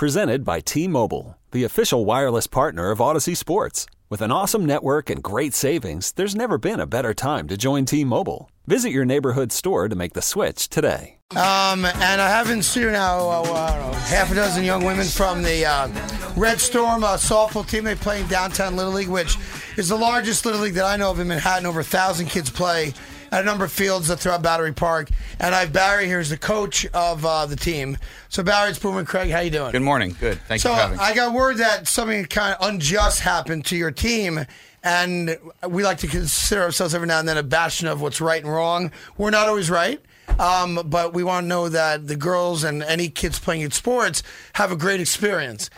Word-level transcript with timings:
Presented 0.00 0.46
by 0.46 0.60
T 0.60 0.88
Mobile, 0.88 1.36
the 1.50 1.64
official 1.64 2.06
wireless 2.06 2.46
partner 2.46 2.90
of 2.90 3.00
Audacy 3.00 3.36
Sports. 3.36 3.84
With 4.08 4.22
an 4.22 4.32
awesome 4.32 4.64
network 4.64 5.10
and 5.10 5.22
great 5.22 5.52
savings, 5.52 6.12
there's 6.12 6.34
never 6.34 6.56
been 6.56 6.80
a 6.80 6.86
better 6.86 7.12
time 7.12 7.46
to 7.48 7.58
join 7.58 7.84
T 7.84 8.02
Mobile. 8.02 8.50
Visit 8.66 8.92
your 8.92 9.04
neighborhood 9.04 9.52
store 9.52 9.90
to 9.90 9.94
make 9.94 10.14
the 10.14 10.22
switch 10.22 10.70
today. 10.70 11.18
Um, 11.32 11.84
and 11.84 12.18
I 12.18 12.30
have 12.30 12.48
in 12.48 12.62
studio 12.62 12.92
now 12.92 13.28
uh, 13.28 13.92
I 13.92 13.98
half 13.98 14.32
a 14.32 14.34
dozen 14.34 14.64
young 14.64 14.86
women 14.86 15.04
from 15.04 15.42
the 15.42 15.66
uh, 15.66 15.88
Red 16.34 16.60
Storm 16.60 17.04
uh, 17.04 17.18
softball 17.18 17.68
team. 17.68 17.84
They 17.84 17.94
play 17.94 18.22
in 18.22 18.26
downtown 18.26 18.76
Little 18.76 18.94
League, 18.94 19.08
which 19.08 19.36
is 19.76 19.90
the 19.90 19.96
largest 19.96 20.46
Little 20.46 20.62
League 20.62 20.72
that 20.76 20.86
I 20.86 20.96
know 20.96 21.10
of 21.10 21.20
in 21.20 21.28
Manhattan. 21.28 21.66
Over 21.66 21.80
a 21.80 21.84
thousand 21.84 22.28
kids 22.28 22.48
play 22.48 22.94
at 23.30 23.42
a 23.42 23.44
number 23.44 23.64
of 23.64 23.72
fields 23.72 24.12
throughout 24.14 24.42
Battery 24.42 24.72
Park. 24.72 25.10
And 25.38 25.54
I 25.54 25.60
have 25.60 25.72
Barry 25.72 26.06
here 26.06 26.18
as 26.18 26.30
the 26.30 26.36
coach 26.36 26.86
of 26.86 27.24
uh, 27.24 27.46
the 27.46 27.56
team. 27.56 27.96
So 28.28 28.42
Barry, 28.42 28.70
it's 28.70 28.78
Boomer 28.78 29.04
Craig. 29.04 29.30
How 29.30 29.40
you 29.40 29.50
doing? 29.50 29.72
Good 29.72 29.82
morning. 29.82 30.16
Good. 30.18 30.40
Thank 30.42 30.60
so 30.60 30.70
you 30.70 30.76
for 30.76 30.80
having 30.82 30.98
me. 30.98 31.04
I 31.04 31.14
got 31.14 31.32
word 31.32 31.58
that 31.58 31.86
something 31.86 32.24
kind 32.26 32.56
of 32.58 32.68
unjust 32.68 33.20
happened 33.20 33.64
to 33.66 33.76
your 33.76 33.90
team. 33.90 34.46
And 34.82 35.38
we 35.68 35.84
like 35.84 35.98
to 35.98 36.06
consider 36.06 36.62
ourselves 36.62 36.94
every 36.94 37.06
now 37.06 37.18
and 37.18 37.28
then 37.28 37.36
a 37.36 37.42
bastion 37.42 37.86
of 37.86 38.00
what's 38.00 38.20
right 38.20 38.42
and 38.42 38.50
wrong. 38.50 38.92
We're 39.18 39.30
not 39.30 39.48
always 39.48 39.70
right. 39.70 40.00
Um, 40.38 40.80
but 40.86 41.12
we 41.12 41.24
want 41.24 41.44
to 41.44 41.48
know 41.48 41.68
that 41.68 42.06
the 42.06 42.16
girls 42.16 42.64
and 42.64 42.82
any 42.82 43.08
kids 43.08 43.38
playing 43.38 43.62
in 43.62 43.72
sports 43.72 44.22
have 44.54 44.72
a 44.72 44.76
great 44.76 45.00
experience. 45.00 45.70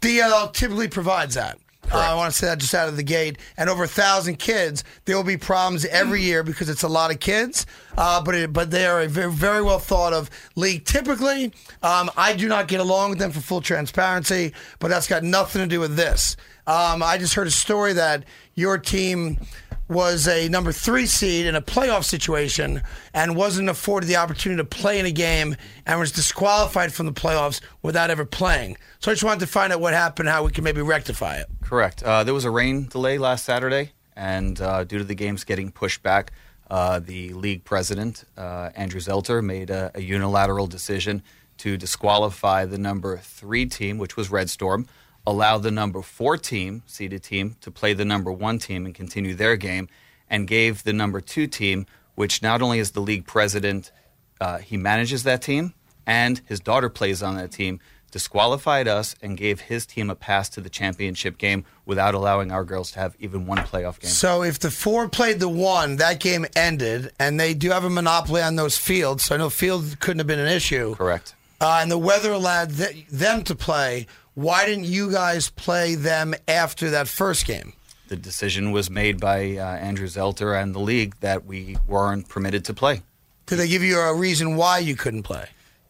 DL 0.00 0.52
typically 0.52 0.88
provides 0.88 1.34
that. 1.34 1.58
Uh, 1.92 1.98
I 1.98 2.14
want 2.14 2.32
to 2.32 2.38
say 2.38 2.46
that 2.46 2.58
just 2.58 2.74
out 2.74 2.88
of 2.88 2.96
the 2.96 3.02
gate. 3.02 3.38
And 3.56 3.68
over 3.70 3.84
a 3.84 3.88
thousand 3.88 4.38
kids, 4.38 4.84
there 5.04 5.16
will 5.16 5.24
be 5.24 5.36
problems 5.36 5.84
every 5.86 6.22
year 6.22 6.42
because 6.42 6.68
it's 6.68 6.82
a 6.82 6.88
lot 6.88 7.10
of 7.10 7.20
kids. 7.20 7.66
Uh, 7.96 8.22
but 8.22 8.34
it, 8.34 8.52
but 8.52 8.70
they 8.70 8.86
are 8.86 9.00
a 9.00 9.08
very, 9.08 9.32
very 9.32 9.62
well 9.62 9.78
thought 9.78 10.12
of 10.12 10.30
league. 10.54 10.84
Typically, 10.84 11.52
um, 11.82 12.10
I 12.16 12.34
do 12.34 12.48
not 12.48 12.68
get 12.68 12.80
along 12.80 13.10
with 13.10 13.18
them 13.18 13.32
for 13.32 13.40
full 13.40 13.60
transparency, 13.60 14.52
but 14.78 14.88
that's 14.88 15.08
got 15.08 15.22
nothing 15.24 15.62
to 15.62 15.68
do 15.68 15.80
with 15.80 15.96
this. 15.96 16.36
Um, 16.68 17.02
I 17.02 17.16
just 17.16 17.32
heard 17.32 17.46
a 17.46 17.50
story 17.50 17.94
that 17.94 18.24
your 18.54 18.76
team 18.76 19.40
was 19.88 20.28
a 20.28 20.50
number 20.50 20.70
three 20.70 21.06
seed 21.06 21.46
in 21.46 21.54
a 21.54 21.62
playoff 21.62 22.04
situation 22.04 22.82
and 23.14 23.34
wasn't 23.34 23.70
afforded 23.70 24.06
the 24.06 24.16
opportunity 24.16 24.60
to 24.60 24.66
play 24.66 24.98
in 24.98 25.06
a 25.06 25.10
game 25.10 25.56
and 25.86 25.98
was 25.98 26.12
disqualified 26.12 26.92
from 26.92 27.06
the 27.06 27.12
playoffs 27.12 27.62
without 27.80 28.10
ever 28.10 28.26
playing. 28.26 28.76
So 28.98 29.10
I 29.10 29.14
just 29.14 29.24
wanted 29.24 29.40
to 29.40 29.46
find 29.46 29.72
out 29.72 29.80
what 29.80 29.94
happened, 29.94 30.28
how 30.28 30.44
we 30.44 30.50
can 30.50 30.62
maybe 30.62 30.82
rectify 30.82 31.36
it. 31.36 31.46
Correct. 31.62 32.02
Uh, 32.02 32.22
there 32.22 32.34
was 32.34 32.44
a 32.44 32.50
rain 32.50 32.86
delay 32.86 33.16
last 33.16 33.46
Saturday, 33.46 33.92
and 34.14 34.60
uh, 34.60 34.84
due 34.84 34.98
to 34.98 35.04
the 35.04 35.14
games 35.14 35.44
getting 35.44 35.72
pushed 35.72 36.02
back, 36.02 36.32
uh, 36.70 36.98
the 36.98 37.32
league 37.32 37.64
president, 37.64 38.24
uh, 38.36 38.68
Andrew 38.76 39.00
Zelter, 39.00 39.42
made 39.42 39.70
a, 39.70 39.90
a 39.94 40.02
unilateral 40.02 40.66
decision 40.66 41.22
to 41.56 41.78
disqualify 41.78 42.66
the 42.66 42.76
number 42.76 43.16
three 43.16 43.64
team, 43.64 43.96
which 43.96 44.18
was 44.18 44.30
Red 44.30 44.50
Storm, 44.50 44.86
allow 45.28 45.58
the 45.58 45.70
number 45.70 46.00
four 46.00 46.38
team, 46.38 46.82
seeded 46.86 47.22
team, 47.22 47.56
to 47.60 47.70
play 47.70 47.92
the 47.92 48.04
number 48.04 48.32
one 48.32 48.58
team 48.58 48.86
and 48.86 48.94
continue 48.94 49.34
their 49.34 49.56
game, 49.56 49.88
and 50.30 50.48
gave 50.48 50.84
the 50.84 50.92
number 50.92 51.20
two 51.20 51.46
team, 51.46 51.86
which 52.14 52.42
not 52.42 52.62
only 52.62 52.78
is 52.78 52.92
the 52.92 53.00
league 53.00 53.26
president, 53.26 53.92
uh, 54.40 54.56
he 54.56 54.78
manages 54.78 55.24
that 55.24 55.42
team, 55.42 55.74
and 56.06 56.40
his 56.46 56.60
daughter 56.60 56.88
plays 56.88 57.22
on 57.22 57.36
that 57.36 57.52
team, 57.52 57.78
disqualified 58.10 58.88
us 58.88 59.14
and 59.20 59.36
gave 59.36 59.60
his 59.60 59.84
team 59.84 60.08
a 60.08 60.14
pass 60.14 60.48
to 60.48 60.62
the 60.62 60.70
championship 60.70 61.36
game 61.36 61.62
without 61.84 62.14
allowing 62.14 62.50
our 62.50 62.64
girls 62.64 62.90
to 62.92 62.98
have 62.98 63.14
even 63.20 63.44
one 63.44 63.58
playoff 63.58 64.00
game. 64.00 64.10
So 64.10 64.42
if 64.42 64.58
the 64.58 64.70
four 64.70 65.10
played 65.10 65.40
the 65.40 65.48
one, 65.48 65.96
that 65.96 66.20
game 66.20 66.46
ended, 66.56 67.12
and 67.20 67.38
they 67.38 67.52
do 67.52 67.68
have 67.70 67.84
a 67.84 67.90
monopoly 67.90 68.40
on 68.40 68.56
those 68.56 68.78
fields. 68.78 69.24
So 69.24 69.34
I 69.34 69.38
know 69.38 69.50
field 69.50 70.00
couldn't 70.00 70.20
have 70.20 70.26
been 70.26 70.38
an 70.38 70.48
issue. 70.48 70.94
Correct. 70.94 71.34
Uh, 71.60 71.80
and 71.82 71.90
the 71.90 71.98
weather 71.98 72.32
allowed 72.32 72.74
th- 72.74 73.06
them 73.08 73.42
to 73.42 73.54
play. 73.54 74.06
Why 74.38 74.66
didn't 74.66 74.84
you 74.84 75.10
guys 75.10 75.50
play 75.50 75.96
them 75.96 76.32
after 76.46 76.90
that 76.90 77.08
first 77.08 77.44
game? 77.44 77.72
The 78.06 78.14
decision 78.14 78.70
was 78.70 78.88
made 78.88 79.18
by 79.18 79.56
uh, 79.56 79.64
Andrew 79.64 80.06
Zelter 80.06 80.56
and 80.56 80.72
the 80.72 80.78
league 80.78 81.16
that 81.18 81.44
we 81.44 81.76
weren't 81.88 82.28
permitted 82.28 82.64
to 82.66 82.72
play. 82.72 83.02
Did 83.46 83.56
they 83.56 83.66
give 83.66 83.82
you 83.82 83.98
a 83.98 84.14
reason 84.14 84.54
why 84.54 84.78
you 84.78 84.94
couldn't 84.94 85.24
play? 85.24 85.48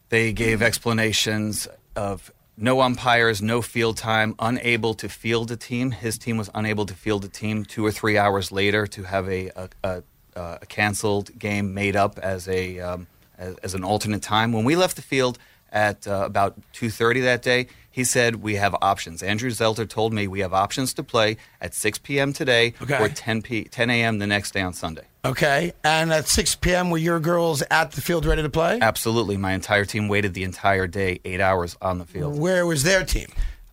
They 0.09 0.33
gave 0.33 0.63
explanations 0.63 1.67
of 1.95 2.31
no 2.57 2.81
umpires, 2.81 3.39
no 3.39 3.61
field 3.61 3.97
time, 3.97 4.33
unable 4.39 4.95
to 4.95 5.09
field 5.09 5.51
a 5.51 5.55
team. 5.55 5.91
His 5.91 6.17
team 6.17 6.35
was 6.35 6.49
unable 6.55 6.87
to 6.87 6.95
field 6.95 7.25
a 7.25 7.29
team 7.29 7.65
two 7.65 7.85
or 7.85 7.91
three 7.91 8.17
hours 8.17 8.51
later 8.51 8.87
to 8.87 9.03
have 9.03 9.29
a, 9.29 9.51
a, 9.55 9.69
a, 9.83 10.03
a 10.35 10.65
canceled 10.65 11.37
game 11.37 11.75
made 11.75 11.95
up 11.95 12.17
as 12.17 12.47
a 12.47 12.79
um, 12.79 13.05
as, 13.37 13.55
as, 13.57 13.73
an 13.75 13.83
alternate 13.83 14.23
time. 14.23 14.51
When 14.53 14.65
we 14.65 14.75
left 14.75 14.95
the 14.95 15.03
field 15.03 15.37
at 15.71 16.07
uh, 16.07 16.23
about 16.25 16.57
two 16.73 16.89
thirty 16.89 17.19
that 17.21 17.41
day, 17.41 17.67
he 17.91 18.03
said 18.03 18.37
we 18.37 18.55
have 18.55 18.75
options. 18.81 19.21
Andrew 19.23 19.49
Zelter 19.49 19.87
told 19.87 20.13
me 20.13 20.27
we 20.27 20.39
have 20.39 20.53
options 20.53 20.93
to 20.95 21.03
play 21.03 21.37
at 21.59 21.73
6 21.73 21.97
p.m. 21.99 22.31
today 22.33 22.73
Okay. 22.81 22.97
or 23.03 23.09
10 23.09 23.41
p 23.41 23.63
10 23.65 23.89
a.m. 23.89 24.19
the 24.19 24.27
next 24.27 24.53
day 24.53 24.61
on 24.61 24.73
Sunday. 24.73 25.03
Okay. 25.25 25.73
And 25.83 26.13
at 26.13 26.27
6 26.27 26.55
p.m., 26.55 26.91
were 26.91 26.97
your 26.97 27.19
girls 27.19 27.61
at 27.69 27.91
the 27.91 28.01
field 28.01 28.25
ready 28.25 28.41
to 28.41 28.49
play? 28.49 28.79
Absolutely, 28.81 29.35
my 29.37 29.51
entire 29.53 29.83
team 29.85 30.07
waited 30.07 30.33
the 30.33 30.43
entire 30.43 30.87
day, 30.87 31.19
eight 31.25 31.41
hours 31.41 31.75
on 31.81 31.97
the 31.97 32.05
field. 32.05 32.39
Where 32.39 32.65
was 32.65 32.83
their 32.83 33.03
team? 33.03 33.27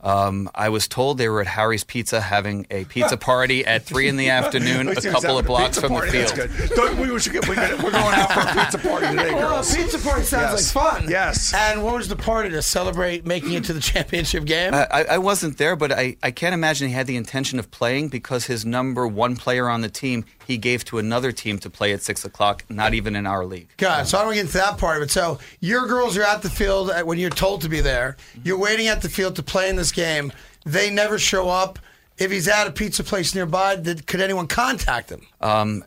Um, 0.06 0.49
I 0.55 0.69
was 0.69 0.87
told 0.87 1.19
they 1.19 1.28
were 1.28 1.41
at 1.41 1.49
Harry's 1.49 1.83
Pizza 1.83 2.21
having 2.21 2.65
a 2.71 2.84
pizza 2.84 3.17
party 3.17 3.67
at 3.67 3.83
three 3.83 4.06
in 4.06 4.17
the 4.17 4.28
afternoon, 4.39 4.89
a 4.89 4.94
couple 4.94 5.21
that. 5.34 5.39
of 5.41 5.47
blocks 5.47 5.67
Pizza 5.77 5.81
from 5.81 5.93
the 5.94 5.99
party, 5.99 6.19
that's 6.19 6.33
field. 6.33 6.50
good. 6.56 6.71
Don't- 6.77 6.97
we 6.99 7.19
should 7.19 7.33
get, 7.33 7.49
we're, 7.49 7.56
gonna, 7.56 7.75
we're 7.83 7.91
going 7.91 8.15
out 8.15 8.31
for 8.33 8.41
a 8.41 8.53
pizza 8.65 8.78
party 8.78 9.06
today, 9.09 9.31
Oh, 9.34 9.39
girls. 9.49 9.75
pizza 9.75 9.99
party 9.99 10.22
sounds 10.22 10.61
Yes. 10.61 10.77
like 10.77 10.84
fun. 11.00 11.11
Yes. 11.11 11.53
And 11.55 11.83
what 11.83 11.94
was 11.94 12.09
the 12.09 12.15
party 12.17 12.50
to 12.50 12.62
celebrate 12.62 13.27
making 13.27 13.55
it 13.55 13.65
to 13.65 13.72
the 13.72 13.81
championship 13.93 14.44
game? 14.44 14.72
I, 14.75 14.87
I- 14.91 15.05
I 15.11 15.19
wasn't 15.19 15.59
there, 15.59 15.75
but 15.75 15.91
I, 15.91 16.17
I 16.23 16.31
can't 16.31 16.55
imagine 16.55 16.87
he 16.88 16.94
had 16.94 17.06
the 17.09 17.17
intention 17.17 17.59
of 17.59 17.71
playing 17.73 18.09
because 18.09 18.44
his 18.47 18.65
number 18.65 19.06
one 19.09 19.34
player 19.37 19.69
on 19.69 19.81
the 19.81 19.88
team 19.88 20.25
he 20.47 20.59
gave 20.59 20.84
to 20.84 20.99
another 20.99 21.33
team 21.33 21.59
to 21.59 21.69
play 21.69 21.93
at 21.93 22.03
six 22.03 22.25
o'clock, 22.25 22.65
not 22.69 22.95
even 22.95 23.17
in 23.17 23.27
our 23.27 23.45
league. 23.45 23.69
God, 23.79 24.07
so 24.07 24.19
I 24.19 24.23
don't 24.23 24.34
get 24.34 24.43
into 24.43 24.53
that 24.55 24.79
part 24.79 24.99
of 24.99 25.03
it. 25.03 25.11
So 25.11 25.39
your 25.61 25.87
girls 25.87 26.17
are 26.17 26.23
at 26.23 26.43
the 26.43 26.51
field 26.51 26.91
when 27.05 27.19
you're 27.19 27.31
told 27.31 27.62
to 27.62 27.69
be 27.69 27.81
there. 27.81 28.17
You're 28.45 28.59
waiting 28.59 28.87
at 28.87 29.03
the 29.03 29.09
field 29.09 29.37
to 29.37 29.43
play 29.43 29.69
in 29.69 29.77
this 29.77 29.91
game. 29.91 30.33
They 30.65 30.91
never 30.91 31.19
show 31.19 31.49
up. 31.49 31.79
If 32.19 32.31
he's 32.31 32.49
at 32.49 32.67
a 32.67 32.71
pizza 32.71 33.05
place 33.05 33.35
nearby, 33.35 33.77
could 34.06 34.21
anyone 34.21 34.47
contact 34.47 35.11
him? 35.11 35.27
Um, 35.41 35.85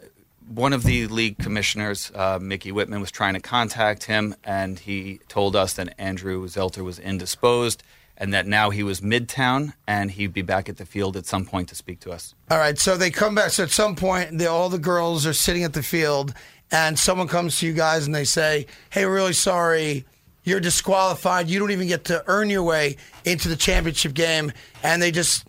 one 0.47 0.73
of 0.73 0.83
the 0.83 1.07
league 1.07 1.37
commissioners, 1.37 2.11
uh, 2.13 2.39
Mickey 2.41 2.71
Whitman, 2.71 3.01
was 3.01 3.11
trying 3.11 3.35
to 3.35 3.39
contact 3.39 4.03
him, 4.03 4.35
and 4.43 4.77
he 4.77 5.21
told 5.27 5.55
us 5.55 5.73
that 5.73 5.93
Andrew 5.97 6.45
Zelter 6.47 6.83
was 6.83 6.99
indisposed 6.99 7.81
and 8.19 8.33
that 8.33 8.45
now 8.45 8.69
he 8.69 8.83
was 8.83 8.99
midtown 9.01 9.73
and 9.87 10.11
he'd 10.11 10.33
be 10.33 10.41
back 10.41 10.67
at 10.67 10.77
the 10.77 10.85
field 10.85 11.15
at 11.15 11.25
some 11.25 11.45
point 11.45 11.69
to 11.69 11.75
speak 11.75 12.01
to 12.01 12.11
us. 12.11 12.35
All 12.51 12.57
right, 12.57 12.77
so 12.77 12.97
they 12.97 13.09
come 13.09 13.33
back. 13.33 13.51
So 13.51 13.63
at 13.63 13.71
some 13.71 13.95
point, 13.95 14.45
all 14.45 14.69
the 14.69 14.77
girls 14.77 15.25
are 15.25 15.33
sitting 15.33 15.63
at 15.63 15.73
the 15.73 15.83
field, 15.83 16.33
and 16.71 16.99
someone 16.99 17.27
comes 17.27 17.59
to 17.59 17.65
you 17.65 17.73
guys 17.73 18.05
and 18.05 18.13
they 18.13 18.25
say, 18.25 18.67
"Hey, 18.89 19.05
we're 19.05 19.15
really 19.15 19.33
sorry, 19.33 20.05
you're 20.43 20.59
disqualified. 20.59 21.49
You 21.49 21.59
don't 21.59 21.71
even 21.71 21.87
get 21.87 22.05
to 22.05 22.23
earn 22.27 22.49
your 22.49 22.63
way 22.63 22.97
into 23.23 23.47
the 23.47 23.55
championship 23.55 24.13
game." 24.13 24.51
And 24.83 25.01
they 25.01 25.11
just 25.11 25.45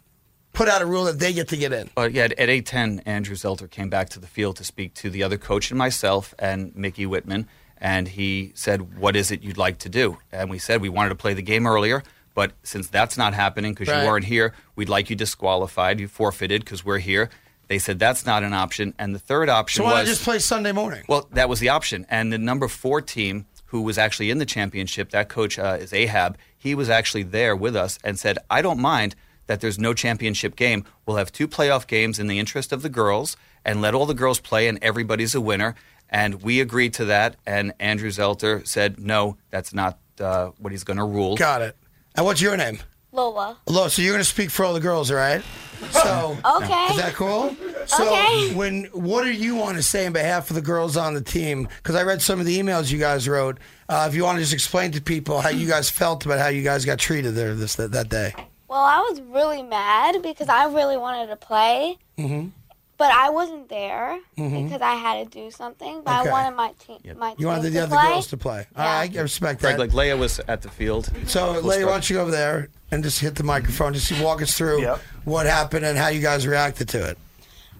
put 0.52 0.68
out 0.68 0.80
a 0.82 0.86
rule 0.86 1.04
that 1.04 1.18
they 1.18 1.32
get 1.32 1.48
to 1.48 1.56
get 1.56 1.72
in. 1.72 1.90
But 1.94 2.12
yeah, 2.12 2.24
at 2.24 2.48
8:10, 2.48 3.02
Andrew 3.04 3.34
Zelter 3.34 3.68
came 3.68 3.90
back 3.90 4.08
to 4.10 4.20
the 4.20 4.26
field 4.26 4.56
to 4.56 4.64
speak 4.64 4.94
to 4.94 5.10
the 5.10 5.22
other 5.22 5.38
coach 5.38 5.70
and 5.70 5.78
myself 5.78 6.34
and 6.38 6.74
Mickey 6.74 7.06
Whitman, 7.06 7.48
and 7.78 8.08
he 8.08 8.52
said, 8.54 8.96
"What 8.96 9.16
is 9.16 9.30
it 9.30 9.42
you'd 9.42 9.58
like 9.58 9.78
to 9.78 9.88
do?" 9.88 10.18
And 10.32 10.48
we 10.48 10.58
said 10.58 10.80
we 10.80 10.88
wanted 10.88 11.10
to 11.10 11.16
play 11.16 11.34
the 11.34 11.42
game 11.42 11.66
earlier, 11.66 12.02
but 12.40 12.52
since 12.62 12.88
that's 12.88 13.18
not 13.18 13.34
happening 13.34 13.74
because 13.74 13.88
Right. 13.88 14.00
you 14.02 14.08
weren't 14.08 14.24
here, 14.24 14.54
we'd 14.74 14.88
like 14.88 15.10
you 15.10 15.16
disqualified, 15.16 16.00
you 16.00 16.08
forfeited 16.08 16.64
because 16.64 16.82
we're 16.82 16.96
here. 17.12 17.28
They 17.68 17.78
said 17.78 17.98
that's 17.98 18.24
not 18.24 18.42
an 18.42 18.54
option, 18.54 18.94
and 18.98 19.14
the 19.14 19.18
third 19.18 19.50
option 19.50 19.80
So 19.80 19.84
why 19.84 19.90
was 20.00 20.08
not 20.08 20.12
just 20.12 20.24
play 20.24 20.38
Sunday 20.38 20.72
morning? 20.72 21.04
well, 21.06 21.28
that 21.32 21.50
was 21.50 21.60
the 21.60 21.68
option. 21.68 22.06
And 22.08 22.32
the 22.32 22.38
number 22.38 22.66
four 22.66 23.02
team, 23.02 23.44
who 23.66 23.82
was 23.82 23.98
actually 23.98 24.30
in 24.30 24.38
the 24.38 24.46
championship, 24.46 25.10
that 25.10 25.28
coach 25.28 25.58
uh, 25.58 25.76
is 25.78 25.92
Ahab, 25.92 26.38
he 26.56 26.74
was 26.74 26.88
actually 26.88 27.24
there 27.24 27.54
with 27.54 27.76
us 27.76 27.98
and 28.02 28.18
said, 28.18 28.38
I 28.48 28.62
don't 28.62 28.80
mind 28.80 29.14
that 29.46 29.60
there's 29.60 29.78
no 29.78 29.92
championship 29.92 30.56
game. 30.56 30.86
We'll 31.04 31.18
have 31.18 31.30
two 31.30 31.46
playoff 31.46 31.86
games 31.86 32.18
in 32.18 32.26
the 32.26 32.38
interest 32.38 32.72
of 32.72 32.80
the 32.80 32.88
girls 32.88 33.36
and 33.66 33.82
let 33.82 33.94
all 33.94 34.06
the 34.06 34.14
girls 34.14 34.40
play, 34.40 34.66
and 34.66 34.78
everybody's 34.80 35.34
a 35.34 35.42
winner. 35.42 35.74
And 36.08 36.40
we 36.42 36.58
agreed 36.62 36.94
to 36.94 37.04
that. 37.04 37.36
And 37.46 37.74
Andrew 37.78 38.08
Zelter 38.10 38.66
said, 38.66 38.98
no, 38.98 39.36
that's 39.50 39.74
not 39.74 39.98
uh, 40.18 40.52
what 40.58 40.72
he's 40.72 40.84
going 40.84 40.96
to 40.96 41.04
rule. 41.04 41.36
Got 41.36 41.60
it. 41.62 41.76
And 42.16 42.26
what's 42.26 42.40
your 42.40 42.56
name? 42.56 42.78
Lola. 43.12 43.56
Lola, 43.66 43.90
so 43.90 44.02
you're 44.02 44.12
going 44.12 44.22
to 44.22 44.28
speak 44.28 44.50
for 44.50 44.64
all 44.64 44.72
the 44.74 44.80
girls, 44.80 45.10
all 45.10 45.16
right? 45.16 45.42
So 45.90 46.38
Okay. 46.56 46.86
is 46.90 46.96
that 46.96 47.14
cool? 47.14 47.56
So 47.86 48.12
Okay. 48.12 48.54
when 48.54 48.84
what 48.92 49.24
do 49.24 49.32
you 49.32 49.56
want 49.56 49.76
to 49.78 49.82
say 49.82 50.04
in 50.06 50.12
behalf 50.12 50.50
of 50.50 50.56
the 50.56 50.62
girls 50.62 50.96
on 50.96 51.14
the 51.14 51.20
team? 51.22 51.68
Because 51.78 51.94
I 51.96 52.02
read 52.02 52.22
some 52.22 52.38
of 52.38 52.46
the 52.46 52.58
emails 52.58 52.90
you 52.92 52.98
guys 52.98 53.28
wrote. 53.28 53.58
Uh, 53.88 54.06
if 54.08 54.14
you 54.14 54.22
want 54.22 54.36
to 54.36 54.42
just 54.42 54.52
explain 54.52 54.92
to 54.92 55.00
people 55.00 55.40
how 55.40 55.48
you 55.48 55.66
guys 55.66 55.90
felt 55.90 56.24
about 56.24 56.38
how 56.38 56.48
you 56.48 56.62
guys 56.62 56.84
got 56.84 56.98
treated 56.98 57.34
there 57.34 57.54
this 57.54 57.74
that, 57.76 57.92
that 57.92 58.08
day. 58.08 58.34
Well, 58.68 58.80
I 58.80 59.00
was 59.00 59.20
really 59.22 59.62
mad 59.62 60.22
because 60.22 60.48
I 60.48 60.66
really 60.66 60.96
wanted 60.96 61.26
to 61.28 61.36
play. 61.36 61.98
Mhm. 62.18 62.52
But 63.00 63.10
I 63.10 63.30
wasn't 63.30 63.68
there 63.70 64.18
because 64.36 64.82
I 64.82 64.94
had 64.94 65.16
to 65.32 65.38
do 65.42 65.50
something. 65.50 66.02
But 66.04 66.10
Mm-hmm. 66.10 66.20
Okay. 66.20 66.28
I 66.28 66.32
wanted 66.32 66.56
my 66.56 66.72
team, 66.84 67.18
my 67.18 67.34
You 67.38 67.46
wanted 67.46 67.62
the 67.62 67.70
to 67.70 67.78
other 67.84 67.96
play. 67.96 68.08
girls 68.12 68.26
to 68.28 68.36
play. 68.36 68.66
Yeah. 68.76 68.82
I 68.84 69.10
I 69.16 69.20
respect 69.20 69.60
Greg, 69.60 69.76
that. 69.76 69.80
like 69.80 69.90
Leia 69.90 70.18
was 70.18 70.38
at 70.46 70.60
the 70.62 70.68
field. 70.68 71.10
so, 71.26 71.52
Leigh, 71.60 71.84
why 71.84 71.92
don't 71.92 72.08
you 72.10 72.16
go 72.16 72.22
over 72.22 72.30
there 72.30 72.68
and 72.90 73.02
just 73.02 73.18
hit 73.20 73.34
the 73.36 73.42
microphone, 73.42 73.94
just 73.94 74.12
walk 74.22 74.42
us 74.42 74.54
through 74.56 74.82
Yep. 74.82 75.00
what 75.24 75.46
happened 75.46 75.84
and 75.86 75.96
how 75.96 76.08
you 76.08 76.20
guys 76.20 76.46
reacted 76.46 76.88
to 76.90 77.08
it. 77.10 77.18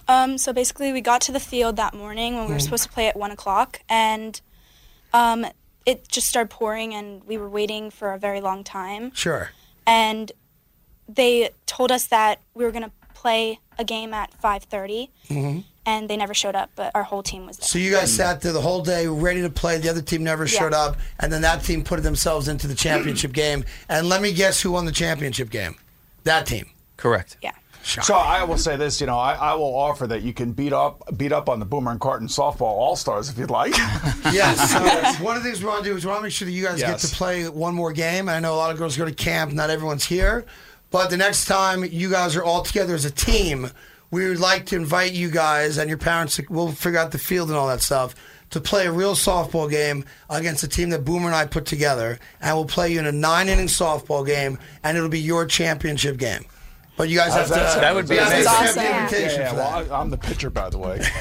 Um, 0.08 0.38
so 0.38 0.52
basically, 0.52 0.92
we 0.92 1.00
got 1.02 1.20
to 1.22 1.32
the 1.32 1.38
field 1.40 1.76
that 1.76 1.92
morning 1.94 2.36
when 2.36 2.46
we 2.48 2.52
were 2.54 2.58
supposed 2.58 2.82
to 2.84 2.88
play 2.88 3.06
at 3.08 3.16
one 3.16 3.30
o'clock, 3.30 3.80
and 3.88 4.40
um, 5.12 5.46
it 5.86 6.08
just 6.08 6.26
started 6.28 6.48
pouring, 6.50 6.94
and 6.94 7.22
we 7.24 7.36
were 7.38 7.48
waiting 7.48 7.90
for 7.90 8.12
a 8.14 8.18
very 8.18 8.40
long 8.40 8.64
time. 8.64 9.12
Sure. 9.14 9.50
And 9.86 10.32
they 11.08 11.50
told 11.66 11.92
us 11.92 12.06
that 12.06 12.40
we 12.54 12.64
were 12.64 12.70
gonna 12.72 12.90
play 13.20 13.60
a 13.78 13.84
game 13.84 14.14
at 14.14 14.32
five 14.40 14.66
mm-hmm. 14.68 15.60
and 15.84 16.08
they 16.08 16.16
never 16.16 16.32
showed 16.32 16.54
up. 16.54 16.70
But 16.74 16.92
our 16.94 17.02
whole 17.02 17.22
team 17.22 17.46
was 17.46 17.58
there. 17.58 17.66
So 17.66 17.78
you 17.78 17.90
guys 17.92 18.12
sat 18.12 18.40
there 18.40 18.52
the 18.52 18.60
whole 18.60 18.82
day 18.82 19.06
ready 19.06 19.42
to 19.42 19.50
play. 19.50 19.78
The 19.78 19.90
other 19.90 20.02
team 20.02 20.24
never 20.24 20.46
showed 20.46 20.72
Yeah. 20.72 20.84
up, 20.84 20.96
and 21.18 21.32
then 21.32 21.42
that 21.42 21.62
team 21.62 21.84
put 21.84 22.02
themselves 22.02 22.48
into 22.48 22.66
the 22.66 22.74
championship 22.74 23.32
game. 23.44 23.64
And 23.88 24.08
let 24.08 24.22
me 24.22 24.32
guess 24.32 24.62
who 24.62 24.72
won 24.72 24.86
the 24.86 24.92
championship 24.92 25.50
game? 25.50 25.76
That 26.24 26.46
team. 26.46 26.70
Correct. 26.96 27.36
yeah. 27.42 27.52
So 27.82 28.14
I 28.14 28.44
will 28.44 28.58
say 28.58 28.76
this, 28.76 29.00
you 29.00 29.06
know, 29.06 29.18
I, 29.18 29.32
I 29.32 29.54
will 29.54 29.74
offer 29.74 30.06
that 30.06 30.20
you 30.20 30.34
can 30.34 30.52
beat 30.52 30.72
up 30.74 31.02
beat 31.16 31.32
up 31.32 31.48
on 31.48 31.58
the 31.60 31.64
Boomer 31.64 31.90
and 31.90 31.98
Carton 32.00 32.28
softball 32.28 32.60
all 32.62 32.94
stars 32.94 33.30
if 33.30 33.38
you'd 33.38 33.50
like. 33.50 33.74
Yes. 34.32 34.70
So 35.20 35.24
one 35.24 35.36
of 35.36 35.42
the 35.42 35.48
things 35.48 35.60
we 35.62 35.66
want 35.66 35.82
to 35.82 35.90
do 35.90 35.96
is 35.96 36.04
we 36.04 36.08
want 36.10 36.20
to 36.20 36.24
make 36.24 36.32
sure 36.32 36.46
that 36.46 36.52
you 36.52 36.64
guys 36.64 36.80
get 36.80 36.98
to 36.98 37.08
play 37.08 37.48
one 37.48 37.74
more 37.74 37.92
game. 37.92 38.28
I 38.28 38.38
know 38.38 38.54
a 38.54 38.56
lot 38.56 38.70
of 38.70 38.76
girls 38.78 38.96
go 38.96 39.06
to 39.06 39.12
camp. 39.14 39.52
Not 39.52 39.70
everyone's 39.70 40.04
here. 40.04 40.44
But 40.90 41.10
the 41.10 41.16
next 41.16 41.44
time 41.44 41.84
you 41.84 42.10
guys 42.10 42.34
are 42.36 42.42
all 42.42 42.62
together 42.62 42.94
as 42.94 43.04
a 43.04 43.10
team, 43.10 43.70
we 44.10 44.28
would 44.28 44.40
like 44.40 44.66
to 44.66 44.76
invite 44.76 45.12
you 45.12 45.30
guys 45.30 45.78
and 45.78 45.88
your 45.88 45.98
parents. 45.98 46.40
We'll 46.48 46.72
figure 46.72 46.98
out 46.98 47.12
the 47.12 47.18
field 47.18 47.48
and 47.48 47.56
all 47.56 47.68
that 47.68 47.80
stuff 47.80 48.14
to 48.50 48.60
play 48.60 48.86
a 48.86 48.92
real 48.92 49.14
softball 49.14 49.70
game 49.70 50.04
against 50.28 50.64
a 50.64 50.68
team 50.68 50.90
that 50.90 51.04
Boomer 51.04 51.26
and 51.26 51.36
I 51.36 51.46
put 51.46 51.66
together, 51.66 52.18
and 52.40 52.56
we'll 52.56 52.64
play 52.64 52.92
you 52.92 52.98
in 52.98 53.06
a 53.06 53.12
nine-inning 53.12 53.68
softball 53.68 54.26
game, 54.26 54.58
and 54.82 54.96
it'll 54.96 55.08
be 55.08 55.20
your 55.20 55.46
championship 55.46 56.16
game. 56.16 56.44
But 57.00 57.08
you 57.08 57.16
guys 57.16 57.32
have 57.32 57.46
to. 57.46 57.54
that? 57.54 57.80
That 57.80 57.94
would 57.94 58.06
be 58.08 58.16
you 58.16 58.20
have 58.20 58.28
amazing. 58.30 58.44
the 58.44 58.50
Awesome. 58.50 58.84
invitation 59.04 59.40
yeah, 59.40 59.48
for 59.50 59.56
well. 59.56 59.92
I, 59.92 60.00
I'm 60.00 60.10
the 60.10 60.18
pitcher, 60.18 60.50
by 60.50 60.68
the 60.68 60.76
way. 60.76 60.98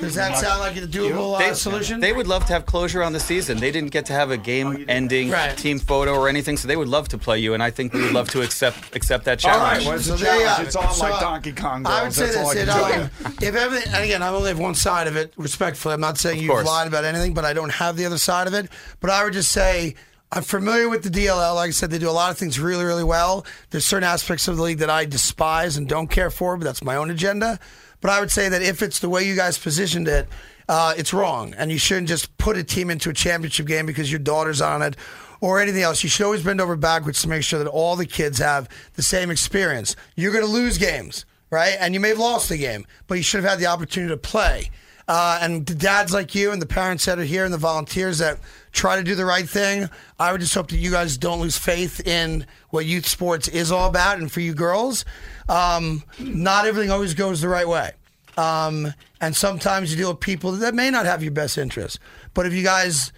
Does 0.00 0.14
that 0.14 0.38
sound 0.38 0.60
like 0.60 0.76
a 0.76 0.86
doable 0.86 1.34
uh, 1.34 1.38
They, 1.38 1.52
solution? 1.52 2.00
they 2.00 2.14
would 2.14 2.26
love 2.26 2.46
to 2.46 2.54
have 2.54 2.64
closure 2.64 3.02
on 3.02 3.12
the 3.12 3.20
season. 3.20 3.58
They 3.58 3.70
didn't 3.70 3.90
get 3.90 4.06
to 4.06 4.14
have 4.14 4.30
a 4.30 4.38
game-ending 4.38 5.28
Right. 5.30 5.54
team 5.56 5.78
photo 5.78 6.14
or 6.14 6.28
anything, 6.30 6.56
so 6.56 6.66
they 6.66 6.76
would 6.76 6.88
love 6.88 7.08
to 7.08 7.18
play 7.18 7.38
you, 7.40 7.52
and 7.52 7.62
I 7.62 7.70
think 7.70 7.92
we 7.92 8.00
would 8.02 8.12
love 8.12 8.30
to 8.30 8.40
accept 8.42 8.96
accept 8.96 9.24
that 9.26 9.38
challenge. 9.38 9.78
right, 9.80 9.86
well, 9.86 9.96
it's 9.96 10.06
So 10.06 10.14
a 10.14 10.16
there 10.16 10.34
you 10.36 10.44
challenge. 10.46 10.66
It's 10.68 10.76
it. 10.76 10.82
on 10.84 10.94
So, 10.94 11.02
like 11.04 11.12
uh, 11.14 11.20
Donkey 11.20 11.52
Kong. 11.52 11.86
I 11.86 12.02
would 12.04 12.12
say 12.14 12.24
That's 12.26 12.36
all 12.38 12.54
this: 12.54 12.56
I 12.56 12.62
it, 12.62 12.66
can 12.66 13.10
tell 13.10 13.30
you. 13.42 13.48
if 13.48 13.54
everything, 13.54 13.92
and 13.94 14.02
again, 14.04 14.22
I 14.22 14.28
only 14.28 14.48
have 14.48 14.58
one 14.58 14.74
side 14.74 15.08
of 15.08 15.16
it. 15.16 15.34
Respectfully, 15.36 15.92
I'm 15.94 16.00
not 16.00 16.16
saying 16.16 16.40
you've 16.40 16.50
course. 16.50 16.66
lied 16.66 16.88
about 16.88 17.04
anything, 17.04 17.34
but 17.34 17.44
I 17.44 17.52
don't 17.52 17.72
have 17.72 17.96
the 17.98 18.06
other 18.06 18.18
side 18.18 18.46
of 18.46 18.54
it. 18.54 18.70
But 19.00 19.10
I 19.10 19.24
would 19.24 19.34
just 19.34 19.52
say. 19.52 19.94
I'm 20.36 20.42
familiar 20.42 20.90
with 20.90 21.02
the 21.02 21.08
DLL. 21.08 21.54
Like 21.54 21.68
I 21.68 21.70
said, 21.70 21.90
they 21.90 21.98
do 21.98 22.10
a 22.10 22.12
lot 22.12 22.30
of 22.30 22.36
things 22.36 22.60
really, 22.60 22.84
really 22.84 23.02
well. 23.02 23.46
There's 23.70 23.86
certain 23.86 24.06
aspects 24.06 24.46
of 24.48 24.58
the 24.58 24.62
league 24.62 24.80
that 24.80 24.90
I 24.90 25.06
despise 25.06 25.78
and 25.78 25.88
don't 25.88 26.08
care 26.08 26.30
for, 26.30 26.58
but 26.58 26.64
that's 26.64 26.84
my 26.84 26.94
own 26.94 27.08
agenda. 27.08 27.58
But 28.02 28.10
I 28.10 28.20
would 28.20 28.30
say 28.30 28.50
that 28.50 28.60
if 28.60 28.82
it's 28.82 28.98
the 28.98 29.08
way 29.08 29.22
you 29.22 29.34
guys 29.34 29.56
positioned 29.56 30.08
it, 30.08 30.28
uh, 30.68 30.92
it's 30.94 31.14
wrong. 31.14 31.54
And 31.56 31.72
you 31.72 31.78
shouldn't 31.78 32.08
just 32.08 32.36
put 32.36 32.58
a 32.58 32.62
team 32.62 32.90
into 32.90 33.08
a 33.08 33.14
championship 33.14 33.66
game 33.66 33.86
because 33.86 34.12
your 34.12 34.18
daughter's 34.18 34.60
on 34.60 34.82
it 34.82 34.94
or 35.40 35.58
anything 35.58 35.80
else. 35.80 36.02
You 36.02 36.10
should 36.10 36.26
always 36.26 36.44
bend 36.44 36.60
over 36.60 36.76
backwards 36.76 37.22
to 37.22 37.30
make 37.30 37.42
sure 37.42 37.58
that 37.58 37.70
all 37.70 37.96
the 37.96 38.04
kids 38.04 38.36
have 38.36 38.68
the 38.92 39.02
same 39.02 39.30
experience. 39.30 39.96
You're 40.16 40.32
going 40.32 40.44
to 40.44 40.50
lose 40.50 40.76
games, 40.76 41.24
right? 41.48 41.78
And 41.80 41.94
you 41.94 42.00
may 42.00 42.10
have 42.10 42.18
lost 42.18 42.50
the 42.50 42.58
game, 42.58 42.84
but 43.06 43.14
you 43.14 43.22
should 43.22 43.42
have 43.42 43.52
had 43.52 43.58
the 43.58 43.68
opportunity 43.68 44.12
to 44.12 44.18
play. 44.18 44.70
Uh, 45.08 45.38
and 45.40 45.64
the 45.66 45.74
dads 45.74 46.12
like 46.12 46.34
you 46.34 46.50
and 46.50 46.60
the 46.60 46.66
parents 46.66 47.04
that 47.04 47.18
are 47.18 47.24
here 47.24 47.44
and 47.44 47.54
the 47.54 47.58
volunteers 47.58 48.18
that 48.18 48.38
try 48.72 48.96
to 48.96 49.04
do 49.04 49.14
the 49.14 49.24
right 49.24 49.48
thing, 49.48 49.88
I 50.18 50.32
would 50.32 50.40
just 50.40 50.54
hope 50.54 50.68
that 50.68 50.78
you 50.78 50.90
guys 50.90 51.16
don't 51.16 51.40
lose 51.40 51.56
faith 51.56 52.04
in 52.06 52.44
what 52.70 52.86
youth 52.86 53.06
sports 53.06 53.46
is 53.46 53.70
all 53.70 53.88
about. 53.88 54.18
And 54.18 54.30
for 54.30 54.40
you 54.40 54.52
girls, 54.52 55.04
um, 55.48 56.02
not 56.18 56.66
everything 56.66 56.90
always 56.90 57.14
goes 57.14 57.40
the 57.40 57.48
right 57.48 57.68
way. 57.68 57.92
Um, 58.36 58.92
and 59.20 59.34
sometimes 59.34 59.90
you 59.90 59.96
deal 59.96 60.10
with 60.10 60.20
people 60.20 60.52
that 60.52 60.74
may 60.74 60.90
not 60.90 61.06
have 61.06 61.22
your 61.22 61.32
best 61.32 61.56
interest. 61.56 62.00
But 62.34 62.46
if 62.46 62.52
you 62.52 62.64
guys 62.64 63.12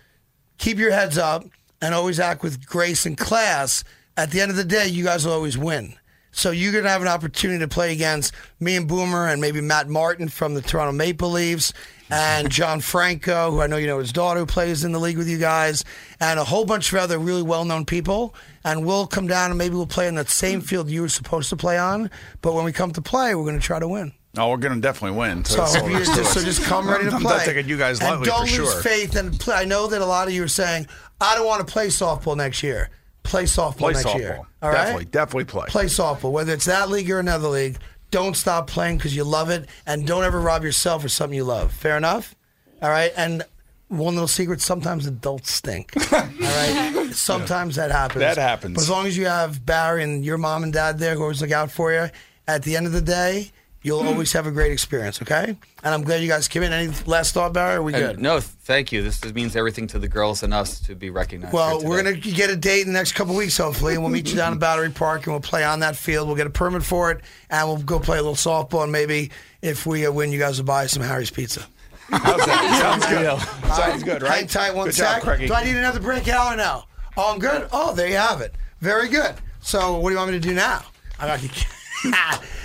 keep 0.58 0.78
your 0.78 0.92
heads 0.92 1.16
up 1.16 1.44
and 1.80 1.94
always 1.94 2.20
act 2.20 2.42
with 2.42 2.66
grace 2.66 3.06
and 3.06 3.16
class, 3.16 3.82
at 4.16 4.30
the 4.30 4.40
end 4.40 4.50
of 4.50 4.56
the 4.56 4.64
day, 4.64 4.88
you 4.88 5.04
guys 5.04 5.24
will 5.24 5.32
always 5.32 5.56
win. 5.56 5.94
So 6.30 6.50
you're 6.50 6.72
going 6.72 6.84
to 6.84 6.90
have 6.90 7.02
an 7.02 7.08
opportunity 7.08 7.60
to 7.60 7.68
play 7.68 7.92
against 7.92 8.32
me 8.60 8.76
and 8.76 8.86
Boomer 8.86 9.26
and 9.28 9.40
maybe 9.40 9.60
Matt 9.60 9.88
Martin 9.88 10.28
from 10.28 10.54
the 10.54 10.62
Toronto 10.62 10.92
Maple 10.92 11.30
Leafs 11.30 11.72
and 12.10 12.50
John 12.50 12.80
Franco, 12.80 13.50
who 13.50 13.60
I 13.60 13.66
know 13.66 13.76
you 13.76 13.86
know 13.86 13.98
his 13.98 14.12
daughter 14.12 14.40
who 14.40 14.46
plays 14.46 14.84
in 14.84 14.92
the 14.92 15.00
league 15.00 15.18
with 15.18 15.28
you 15.28 15.38
guys, 15.38 15.84
and 16.20 16.38
a 16.38 16.44
whole 16.44 16.64
bunch 16.64 16.92
of 16.92 16.98
other 16.98 17.18
really 17.18 17.42
well-known 17.42 17.84
people. 17.84 18.34
And 18.64 18.84
we'll 18.86 19.06
come 19.06 19.26
down 19.26 19.50
and 19.50 19.58
maybe 19.58 19.74
we'll 19.74 19.86
play 19.86 20.08
in 20.08 20.14
that 20.16 20.28
same 20.28 20.60
field 20.60 20.90
you 20.90 21.02
were 21.02 21.08
supposed 21.08 21.48
to 21.50 21.56
play 21.56 21.78
on. 21.78 22.10
But 22.42 22.54
when 22.54 22.64
we 22.64 22.72
come 22.72 22.92
to 22.92 23.02
play, 23.02 23.34
we're 23.34 23.44
going 23.44 23.58
to 23.58 23.64
try 23.64 23.78
to 23.78 23.88
win. 23.88 24.12
Oh, 24.36 24.50
we're 24.50 24.58
going 24.58 24.74
to 24.74 24.80
definitely 24.80 25.18
win. 25.18 25.44
So, 25.44 25.56
I 25.56 25.64
That's 25.64 25.74
all 25.76 25.80
hope 25.80 25.88
there 25.90 25.96
you 25.96 26.02
is 26.02 26.08
to 26.10 26.16
just, 26.16 26.34
so 26.34 26.42
just 26.42 26.62
come 26.62 26.88
ready 26.88 27.08
to 27.08 27.16
I'm 27.16 27.22
play. 27.22 27.36
not 27.38 27.44
taking 27.46 27.68
you 27.68 27.78
guys 27.78 28.00
lightly 28.02 28.16
and 28.16 28.24
don't 28.26 28.42
lose 28.42 28.50
sure. 28.72 28.82
faith 28.82 29.16
and 29.16 29.38
play. 29.40 29.56
I 29.56 29.64
know 29.64 29.86
that 29.88 30.00
a 30.02 30.06
lot 30.06 30.28
of 30.28 30.34
you 30.34 30.44
are 30.44 30.48
saying, 30.48 30.86
"I 31.20 31.34
don't 31.34 31.46
want 31.46 31.66
to 31.66 31.72
play 31.72 31.88
softball 31.88 32.36
next 32.36 32.62
year." 32.62 32.90
Play 33.28 33.44
softball 33.44 33.76
Play 33.76 33.92
next 33.92 34.06
softball. 34.06 34.18
year. 34.18 34.40
All 34.62 34.70
right, 34.70 34.76
definitely, 34.76 35.04
definitely 35.06 35.44
play. 35.44 35.66
play 35.68 35.84
softball, 35.84 36.32
whether 36.32 36.52
it's 36.52 36.64
that 36.64 36.88
league 36.88 37.10
or 37.10 37.18
another 37.18 37.48
league. 37.48 37.78
Don't 38.10 38.34
stop 38.36 38.66
playing 38.68 38.96
because 38.96 39.14
you 39.14 39.22
love 39.22 39.50
it, 39.50 39.68
and 39.86 40.06
don't 40.06 40.24
ever 40.24 40.40
rob 40.40 40.64
yourself 40.64 41.02
for 41.02 41.08
something 41.08 41.36
you 41.36 41.44
love. 41.44 41.72
Fair 41.72 41.96
enough. 41.96 42.34
All 42.82 42.90
right, 42.90 43.12
and. 43.16 43.44
One 43.90 44.12
little 44.12 44.28
secret: 44.28 44.60
sometimes 44.60 45.06
adults 45.06 45.50
stink. 45.50 45.94
All 46.12 46.20
right, 46.20 47.08
sometimes 47.12 47.76
that 47.76 47.90
happens. 47.90 48.20
That 48.20 48.36
happens. 48.36 48.74
But 48.74 48.82
as 48.82 48.90
long 48.90 49.06
as 49.06 49.16
you 49.16 49.24
have 49.24 49.64
Barry 49.64 50.04
and 50.04 50.22
your 50.22 50.36
mom 50.36 50.62
and 50.62 50.70
dad 50.70 50.98
there 50.98 51.14
who 51.14 51.22
always 51.22 51.40
look 51.40 51.52
out 51.52 51.70
for 51.70 51.90
you, 51.90 52.10
at 52.46 52.64
the 52.64 52.76
end 52.76 52.84
of 52.84 52.92
the 52.92 53.00
day, 53.00 53.50
you'll 53.82 54.00
always 54.06 54.32
have 54.32 54.46
a 54.46 54.50
great 54.50 54.72
experience. 54.72 55.20
Okay, 55.22 55.44
and 55.82 55.94
I'm 55.94 56.02
glad 56.02 56.22
you 56.22 56.28
guys 56.28 56.48
came 56.48 56.62
in. 56.62 56.72
Any 56.72 56.92
last 57.06 57.34
thought, 57.34 57.52
Barry? 57.52 57.76
Are 57.76 57.82
we 57.82 57.94
And 57.94 58.02
good? 58.16 58.20
no, 58.20 58.40
thank 58.40 58.92
you. 58.92 59.02
This 59.02 59.24
means 59.34 59.56
everything 59.56 59.86
to 59.88 59.98
the 59.98 60.08
girls 60.08 60.42
and 60.42 60.52
us 60.54 60.80
to 60.80 60.94
be 60.94 61.10
recognized. 61.10 61.52
Well, 61.54 61.80
here 61.80 61.88
we're 61.88 61.98
today. 62.02 62.10
going 62.12 62.22
to 62.22 62.30
get 62.32 62.50
a 62.50 62.56
date 62.56 62.82
in 62.86 62.92
the 62.92 62.98
next 62.98 63.12
couple 63.12 63.34
weeks, 63.34 63.56
hopefully, 63.56 63.94
and 63.94 64.02
we'll 64.02 64.12
meet 64.12 64.28
you 64.30 64.36
down 64.36 64.52
in 64.52 64.58
Battery 64.60 64.90
Park, 64.90 65.26
and 65.26 65.32
we'll 65.34 65.40
play 65.40 65.64
on 65.64 65.80
that 65.80 65.96
field. 65.96 66.26
We'll 66.28 66.36
get 66.36 66.46
a 66.46 66.50
permit 66.50 66.82
for 66.82 67.10
it, 67.12 67.20
and 67.50 67.68
we'll 67.68 67.78
go 67.78 67.98
play 67.98 68.18
a 68.18 68.22
little 68.22 68.34
softball, 68.36 68.82
and 68.82 68.92
maybe 68.92 69.30
if 69.62 69.86
we 69.86 70.06
uh, 70.06 70.12
win, 70.12 70.32
you 70.32 70.38
guys 70.38 70.58
will 70.58 70.66
buy 70.66 70.86
some 70.86 71.02
Harry's 71.02 71.30
Pizza. 71.30 71.66
How's 72.10 72.44
that? 72.46 72.78
Sounds 72.80 73.06
good. 73.06 73.74
Sounds 73.74 74.02
good, 74.02 74.22
right? 74.22 74.38
Hang 74.38 74.46
tight 74.46 74.74
one 74.74 74.86
good 74.86 74.94
sec. 74.94 75.16
Job, 75.16 75.22
Craigie. 75.24 75.46
Do 75.46 75.54
I 75.54 75.64
need 75.64 75.76
another 75.76 76.00
break, 76.00 76.26
Al, 76.28 76.54
or 76.54 76.56
no? 76.56 76.84
Oh, 77.16 77.32
I'm 77.34 77.38
good? 77.38 77.68
Oh, 77.72 77.94
there 77.94 78.08
you 78.08 78.16
have 78.16 78.40
it. 78.40 78.54
Very 78.80 79.08
good. 79.08 79.34
So 79.60 79.98
what 79.98 80.08
do 80.08 80.14
you 80.14 80.18
want 80.18 80.30
me 80.30 80.38
to 80.38 80.48
do 80.48 80.54
now? 80.54 80.82
I 81.18 81.26
got 81.26 81.42
you. 81.42 81.50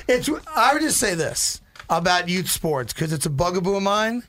It's, 0.08 0.30
I 0.56 0.74
would 0.74 0.82
just 0.82 1.00
say 1.00 1.16
this 1.16 1.62
about 1.90 2.30
youth 2.30 2.50
sports, 2.50 2.94
because 2.94 3.14
it's 3.14 3.26
a 3.26 3.30
bugaboo 3.30 3.76
of 3.76 3.84
mine, 3.84 4.24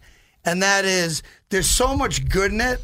and 0.45 0.63
that 0.63 0.85
is 0.85 1.23
there's 1.51 1.69
so 1.69 1.97
much 1.97 2.29
good 2.29 2.53
in 2.53 2.61
it 2.61 2.81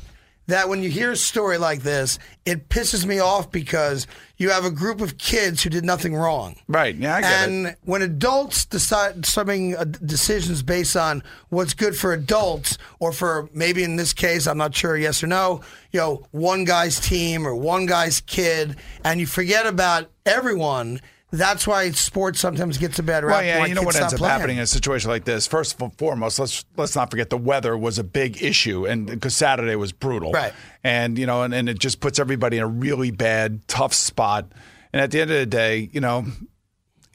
that 0.50 0.68
when 0.68 0.82
you 0.82 0.90
hear 0.90 1.12
a 1.12 1.16
story 1.16 1.59
like 1.59 1.82
this, 1.82 2.18
it 2.44 2.68
pisses 2.68 3.06
me 3.06 3.18
off 3.20 3.50
because 3.50 4.06
you 4.37 4.50
have 4.50 4.64
a 4.64 4.70
group 4.70 5.00
of 5.00 5.16
kids 5.16 5.62
who 5.62 5.70
did 5.70 5.85
nothing 5.85 6.14
wrong. 6.14 6.56
Right. 6.66 6.94
Yeah, 6.94 7.16
I 7.16 7.20
get 7.20 7.42
it. 7.42 7.49
and 7.49 7.76
when 7.85 8.02
adults 8.02 8.66
decide 8.66 9.25
something 9.25 9.76
uh, 9.76 9.85
decisions 9.85 10.62
based 10.62 10.97
on 10.97 11.23
what's 11.49 11.73
good 11.75 11.97
for 11.97 12.12
adults 12.12 12.78
or 12.99 13.12
for 13.12 13.49
maybe 13.54 13.82
in 13.82 13.97
this 13.97 14.12
case 14.12 14.47
I'm 14.47 14.59
not 14.59 14.75
sure 14.75 14.97
yes 14.97 15.23
or 15.23 15.26
no 15.28 15.61
you 15.92 16.00
know 16.00 16.26
one 16.32 16.64
guy's 16.64 16.99
team 17.00 17.47
or 17.47 17.54
one 17.54 17.87
guy's 17.87 18.20
kid 18.20 18.76
and 19.04 19.20
you 19.20 19.26
forget 19.26 19.66
about 19.66 20.11
everyone 20.26 21.00
that's 21.30 21.66
why 21.66 21.90
sports 21.92 22.40
sometimes 22.40 22.78
gets 22.78 22.99
a 22.99 23.02
bad 23.02 23.25
rap 23.25 23.37
Well, 23.37 23.44
yeah, 23.44 23.64
you 23.66 23.75
know 23.75 23.82
what 23.82 23.94
ends 23.96 24.12
up 24.12 24.18
playing. 24.18 24.32
happening 24.32 24.56
in 24.56 24.62
a 24.64 24.66
situation 24.66 25.10
like 25.10 25.25
this. 25.25 25.46
First 25.46 25.80
and 25.80 25.96
foremost, 25.96 26.38
let's 26.38 26.64
let's 26.76 26.96
not 26.96 27.10
forget 27.10 27.30
the 27.30 27.37
weather 27.37 27.76
was 27.76 27.99
a 27.99 28.04
big 28.04 28.42
issue, 28.42 28.87
and 28.87 29.06
because 29.06 29.37
Saturday 29.37 29.76
was 29.76 29.92
brutal, 29.92 30.32
Right. 30.32 30.52
And 30.82 31.18
you 31.18 31.26
know, 31.26 31.42
and, 31.42 31.54
and 31.54 31.68
it 31.68 31.78
just 31.78 32.00
puts 32.00 32.18
everybody 32.18 32.56
in 32.56 32.62
a 32.62 32.66
really 32.66 33.10
bad, 33.10 33.66
tough 33.68 33.94
spot. 33.94 34.50
And 34.92 35.00
at 35.00 35.12
the 35.12 35.20
end 35.20 35.30
of 35.30 35.37
the 35.37 35.46
day, 35.46 35.88
you 35.92 36.00
know, 36.00 36.26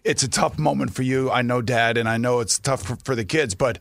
it's 0.04 0.24
a 0.24 0.30
tough 0.30 0.58
moment 0.58 0.94
for 0.94 1.02
you. 1.04 1.30
I 1.30 1.42
know, 1.42 1.62
Dad, 1.62 1.98
and 1.98 2.08
I 2.08 2.18
know 2.18 2.40
it's 2.40 2.58
tough 2.58 2.84
for, 2.84 2.96
for 3.04 3.16
the 3.16 3.26
kids, 3.26 3.56
but. 3.56 3.80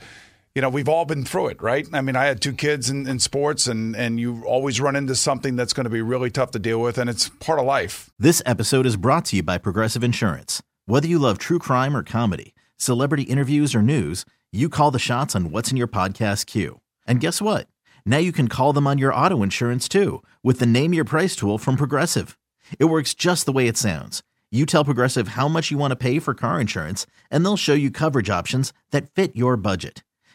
You 0.54 0.62
know, 0.62 0.68
we've 0.68 0.88
all 0.88 1.04
been 1.04 1.24
through 1.24 1.48
it, 1.48 1.60
right? 1.60 1.84
I 1.92 2.00
mean, 2.00 2.14
I 2.14 2.26
had 2.26 2.40
two 2.40 2.52
kids 2.52 2.88
in, 2.88 3.08
in 3.08 3.18
sports, 3.18 3.66
and, 3.66 3.96
and 3.96 4.20
you 4.20 4.44
always 4.44 4.80
run 4.80 4.94
into 4.94 5.16
something 5.16 5.56
that's 5.56 5.72
going 5.72 5.82
to 5.82 5.90
be 5.90 6.00
really 6.00 6.30
tough 6.30 6.52
to 6.52 6.60
deal 6.60 6.80
with, 6.80 6.96
and 6.96 7.10
it's 7.10 7.28
part 7.28 7.58
of 7.58 7.66
life. 7.66 8.10
This 8.20 8.40
episode 8.46 8.86
is 8.86 8.96
brought 8.96 9.24
to 9.26 9.36
you 9.36 9.42
by 9.42 9.58
Progressive 9.58 10.04
Insurance. 10.04 10.62
Whether 10.86 11.08
you 11.08 11.18
love 11.18 11.38
true 11.38 11.58
crime 11.58 11.96
or 11.96 12.04
comedy, 12.04 12.54
celebrity 12.76 13.24
interviews 13.24 13.74
or 13.74 13.82
news, 13.82 14.24
you 14.52 14.68
call 14.68 14.92
the 14.92 15.00
shots 15.00 15.34
on 15.34 15.50
what's 15.50 15.72
in 15.72 15.76
your 15.76 15.88
podcast 15.88 16.46
queue. 16.46 16.80
And 17.04 17.18
guess 17.18 17.42
what? 17.42 17.66
Now 18.06 18.18
you 18.18 18.30
can 18.30 18.46
call 18.46 18.72
them 18.72 18.86
on 18.86 18.96
your 18.96 19.12
auto 19.12 19.42
insurance 19.42 19.88
too 19.88 20.22
with 20.44 20.60
the 20.60 20.66
Name 20.66 20.94
Your 20.94 21.04
Price 21.04 21.34
tool 21.34 21.58
from 21.58 21.74
Progressive. 21.74 22.38
It 22.78 22.84
works 22.84 23.12
just 23.12 23.44
the 23.44 23.52
way 23.52 23.66
it 23.66 23.76
sounds. 23.76 24.22
You 24.52 24.66
tell 24.66 24.84
Progressive 24.84 25.28
how 25.28 25.48
much 25.48 25.72
you 25.72 25.78
want 25.78 25.90
to 25.90 25.96
pay 25.96 26.20
for 26.20 26.32
car 26.32 26.60
insurance, 26.60 27.08
and 27.28 27.44
they'll 27.44 27.56
show 27.56 27.74
you 27.74 27.90
coverage 27.90 28.30
options 28.30 28.72
that 28.92 29.10
fit 29.16 29.34
your 29.34 29.56
budget. 29.56 30.04